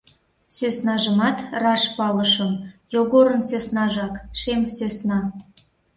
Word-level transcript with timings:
Сӧснажымат 0.55 1.37
раш 1.63 1.83
палышым: 1.97 2.51
Йогорын 2.93 3.41
сӧснажак, 3.49 4.13
шем 4.39 4.61
сӧсна. 4.75 5.19